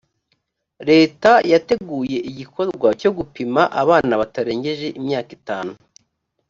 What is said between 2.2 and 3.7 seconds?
igikorwa cyo gupima